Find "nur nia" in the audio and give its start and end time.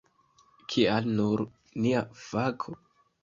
1.19-2.01